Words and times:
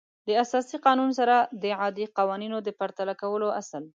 د 0.27 0.29
اساسي 0.43 0.77
قانون 0.85 1.09
سره 1.19 1.35
د 1.63 1.65
عادي 1.81 2.05
قوانینو 2.17 2.57
د 2.63 2.69
پرتله 2.79 3.13
کولو 3.21 3.47
اصل 3.61 3.83